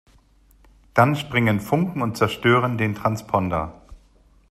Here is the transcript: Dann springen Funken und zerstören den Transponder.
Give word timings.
Dann 0.95 1.15
springen 1.15 1.59
Funken 1.59 2.01
und 2.01 2.17
zerstören 2.17 2.79
den 2.79 2.95
Transponder. 2.95 3.83